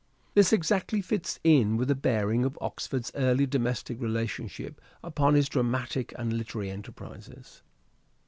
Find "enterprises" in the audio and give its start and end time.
6.71-7.61